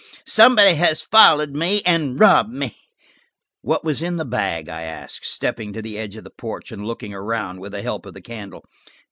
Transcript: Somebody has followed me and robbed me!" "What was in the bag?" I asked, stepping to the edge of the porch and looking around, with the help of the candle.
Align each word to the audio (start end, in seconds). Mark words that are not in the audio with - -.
Somebody 0.25 0.73
has 0.77 0.99
followed 1.03 1.51
me 1.51 1.83
and 1.85 2.19
robbed 2.19 2.51
me!" 2.51 2.75
"What 3.61 3.83
was 3.83 4.01
in 4.01 4.17
the 4.17 4.25
bag?" 4.25 4.67
I 4.67 4.81
asked, 4.81 5.25
stepping 5.27 5.73
to 5.73 5.81
the 5.83 5.95
edge 5.99 6.15
of 6.15 6.23
the 6.23 6.31
porch 6.31 6.71
and 6.71 6.83
looking 6.87 7.13
around, 7.13 7.59
with 7.59 7.73
the 7.73 7.83
help 7.83 8.07
of 8.07 8.15
the 8.15 8.21
candle. 8.23 8.65